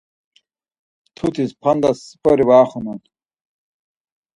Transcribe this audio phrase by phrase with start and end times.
[1.09, 2.99] Mtutis p̌anda sipori var axenen.